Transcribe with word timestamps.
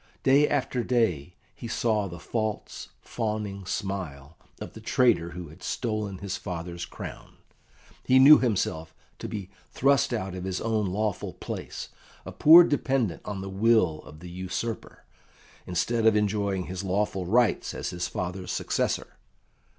Day 0.23 0.49
after 0.49 0.83
day 0.83 1.35
he 1.53 1.67
saw 1.67 2.07
the 2.07 2.17
false, 2.19 2.89
fawning 3.01 3.67
smile 3.67 4.35
of 4.59 4.73
the 4.73 4.81
traitor 4.81 5.29
who 5.33 5.49
had 5.49 5.61
stolen 5.61 6.17
his 6.17 6.37
father's 6.37 6.85
crown. 6.85 7.35
He 8.03 8.17
knew 8.17 8.39
himself 8.39 8.95
to 9.19 9.27
be 9.27 9.51
thrust 9.69 10.11
out 10.11 10.33
of 10.33 10.43
his 10.43 10.59
own 10.59 10.87
lawful 10.87 11.33
place, 11.33 11.89
a 12.25 12.31
poor 12.31 12.63
dependent 12.63 13.21
on 13.25 13.41
the 13.41 13.49
will 13.51 13.99
of 14.01 14.21
the 14.21 14.29
usurper, 14.31 15.05
instead 15.67 16.07
of 16.07 16.15
enjoying 16.15 16.63
his 16.63 16.83
lawful 16.83 17.27
rights 17.27 17.71
as 17.75 17.91
his 17.91 18.07
father's 18.07 18.51
successor. 18.51 19.17